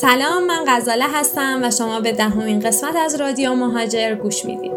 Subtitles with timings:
[0.00, 4.72] سلام من غزاله هستم و شما به دهمین قسمت از رادیو مهاجر گوش می‌دید.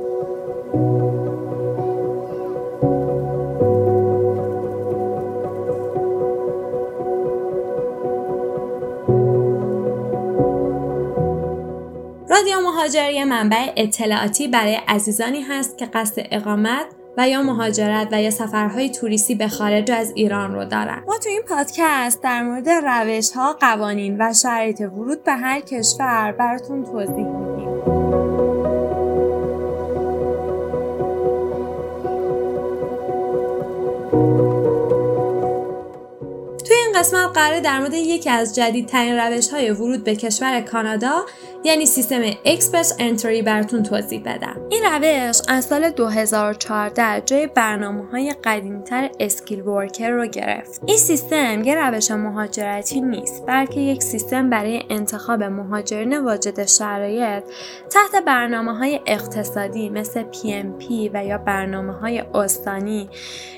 [12.30, 16.86] رادیو مهاجر یه منبع اطلاعاتی برای عزیزانی هست که قصد اقامت
[17.20, 21.04] و یا مهاجرت و یا سفرهای توریستی به خارج از ایران رو دارن.
[21.08, 26.32] ما تو این پادکست در مورد روش ها قوانین و شرایط ورود به هر کشور
[26.32, 27.70] براتون توضیح میدیم.
[37.00, 41.26] قسمت قرار در مورد یکی از جدیدترین روش های ورود به کشور کانادا
[41.64, 44.62] یعنی سیستم Express Entry براتون توضیح بدم.
[44.70, 50.82] این روش از سال 2014 جای برنامه های قدیمتر Skilled Worker رو گرفت.
[50.86, 57.44] این سیستم یه روش مهاجرتی نیست بلکه یک سیستم برای انتخاب مهاجرین واجد شرایط
[57.90, 63.10] تحت برنامه های اقتصادی مثل PNP و یا برنامه های استانی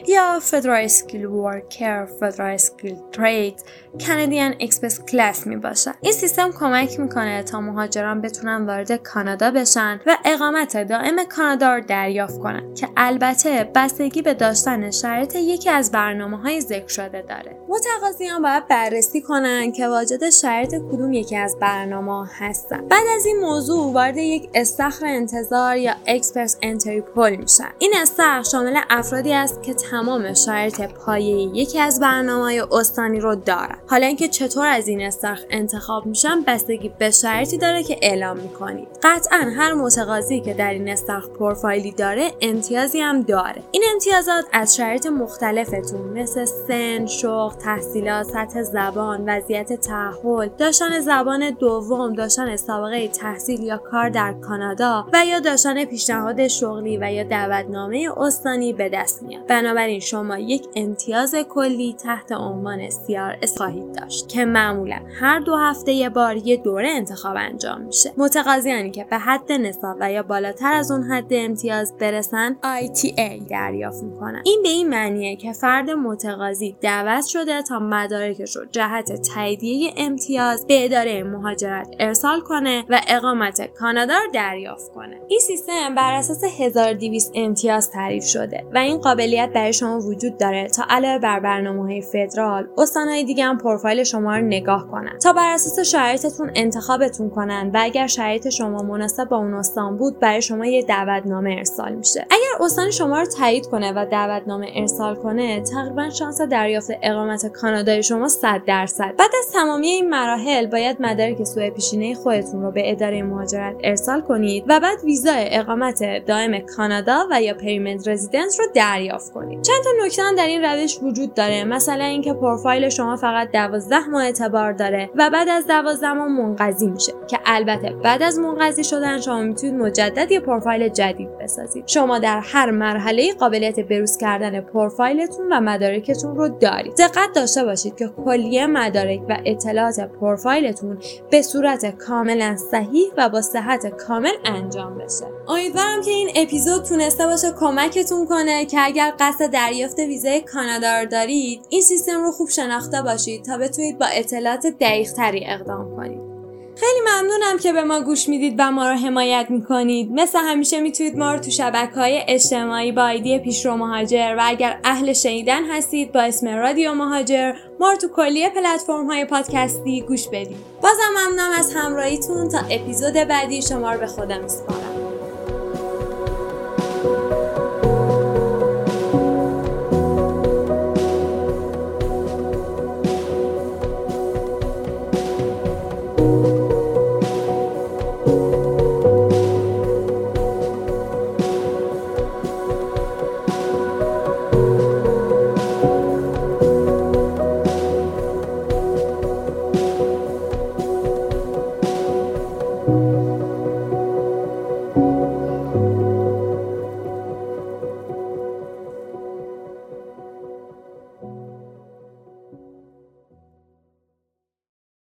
[0.08, 3.61] یا Federal Skilled Worker Federal Skilled Trade
[4.08, 5.92] Canadian Experience Class می باشد.
[6.02, 11.82] این سیستم کمک می‌کنه تا مهاجران بتونن وارد کانادا بشن و اقامت دائم کانادا رو
[11.82, 17.58] دریافت کنند که البته بستگی به داشتن شرایط یکی از برنامه های ذکر شده داره.
[17.70, 22.88] متقاضیان باید بررسی کنند که واجد شرایط کدوم یکی از برنامه هستن.
[22.88, 27.70] بعد از این موضوع وارد یک استخر انتظار یا Express Entry pool میشن.
[27.80, 33.78] این استخر شامل افرادی است که تمام شرایط پایه یکی از برنامه استانی رو دارن
[33.88, 38.88] حالا اینکه چطور از این استخر انتخاب میشن بستگی به شرایطی داره که اعلام می‌کنید.
[39.04, 43.64] قطعا هر متقاضی که در این استخر پروفایلی داره امتیازی هم داره.
[43.72, 51.50] این امتیازات از شرایط مختلفتون مثل سن شغل تحصیلات سطح زبان وضعیت تحول داشتن زبان
[51.50, 57.24] دوم داشتن سابقه تحصیل یا کار در کانادا و یا داشتن پیشنهاد شغلی و یا
[57.24, 59.48] دعوتنامه استانی به دست میاد.
[59.48, 65.92] بنابراین شما یک امتیاز کلی تحت عنوان CRS خواهید داشت که معمولا هر دو هفته
[65.92, 68.12] یه بار یه دوره انتخاب انجام میشه.
[68.18, 74.04] متقاضیانی که به حد نصاب و یا بالاتر از اون حد امتیاز برسن ITA دریافت
[74.04, 74.42] می‌کنن.
[74.46, 80.68] این به این معنیه که فرد متقاضی دعوت شده تا مدارکش رو جهت تاییدیه امتیاز
[80.68, 85.22] به اداره مهاجرت ارسال کنه و اقامت کانادا رو دریافت کنه.
[85.28, 90.68] این سیستم بر اساس 1200 امتیاز تعریف شده و این قابلیت برای شما وجود داره
[90.68, 95.18] تا علاوه بر برنامه های فدرال استانهای دیگه هم پروفایل شما رو نگاه کنن.
[95.24, 100.20] تا بر اساس شرایطتون انتخابتون کنن و اگر شرایط شما مناسب با اون استان بود
[100.20, 102.26] برای شما یه دعوتنامه ارسال میشه.
[102.30, 108.04] اگر استان شما رو تایید کنه و دعوتنامه ارسال کنه تقریبا شانس دریافت اقامت کانادای
[108.04, 109.16] شما 100 درصد.
[109.18, 114.22] بعد از تمامی این مراحل باید مدارک سوء پیشینه خودتون رو به اداره مهاجرت ارسال
[114.22, 119.62] کنید و بعد ویزا اقامت دائم کانادا و یا پریمنت رزیدنس رو دریافت کنید.
[119.62, 121.64] چند تا نکته در این روش وجود داره.
[121.64, 126.88] مثلا اینکه پروفایل شما فقط 12 ماه اعتبار داره و بعد از 12 ماه منقضی
[126.88, 131.88] میشه که البته بعد از منقضی شدن شما می‌تونید مجدد یه پروفایل جدید بسازید.
[131.88, 136.94] شما در هر مرحله قابلیت بروز کردن پروفایلتون و مدارکتون رو دارید.
[136.98, 141.00] دقت داشته باشید که کلیه مدارک و اطلاعات پروفایلتون
[141.32, 145.26] به صورت کاملا صحیح و با صحت کامل انجام بشه.
[145.48, 151.06] امیدوارم که این اپیزود تونسته باشه کمکتون کنه که اگر قصد دریافت ویزای کانادا رو
[151.06, 153.11] دارید این سیستم رو خوب شناخته باشید
[153.46, 156.32] تا بتونید با اطلاعات دقیقتری اقدام کنید.
[156.76, 160.12] خیلی ممنونم که به ما گوش می‌دید و ما رو حمایت می‌کنید.
[160.12, 164.80] مثل همیشه می‌تونید ما رو تو شبکه های اجتماعی با ایدی پیشرو مهاجر و اگر
[164.84, 170.28] اهل شنیدن هستید با اسم رادیو مهاجر ما رو تو کلیه پلتفرم های پادکستی گوش
[170.28, 170.58] بدید.
[170.82, 174.91] بازم ممنونم از همراهیتون تا اپیزود بعدی شما رو به خودم میسپارم